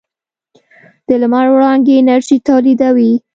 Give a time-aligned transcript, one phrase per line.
[1.07, 3.13] د لمر وړانګې انرژي تولیدوي.